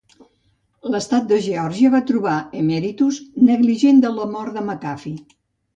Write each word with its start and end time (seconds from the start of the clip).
L'estat 0.95 1.27
de 1.33 1.39
Geòrgia 1.49 1.93
va 1.97 2.01
trobar 2.13 2.39
Emeritus 2.63 3.21
negligent 3.51 4.05
de 4.07 4.17
la 4.19 4.31
mort 4.37 4.59
de 4.61 4.67
McAfee. 4.71 5.21